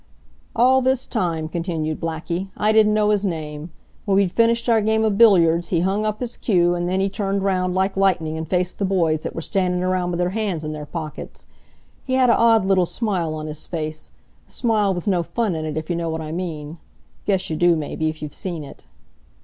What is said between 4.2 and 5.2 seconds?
finished our game of